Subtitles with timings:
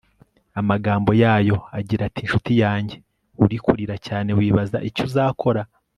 [0.59, 2.95] amagambo yayo agira ati nshuti yanjye
[3.43, 5.61] uri kurira cyane wibaza icyo uzakora